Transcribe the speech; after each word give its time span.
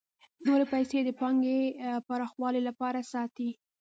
نورې 0.45 0.65
پیسې 0.73 0.99
د 1.03 1.09
پانګې 1.19 1.59
پراخوالي 2.07 2.61
لپاره 2.69 2.99
ساتي 3.11 3.49